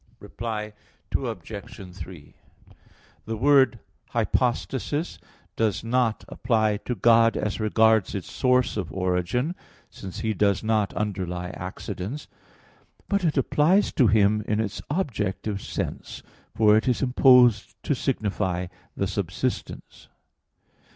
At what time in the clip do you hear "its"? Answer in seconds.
8.15-8.31, 14.59-14.81